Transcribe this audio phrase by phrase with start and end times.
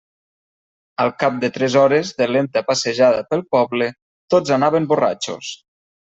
[1.03, 3.91] Al cap de tres hores de lenta passejada pel poble,
[4.37, 5.55] tots anaven borratxos.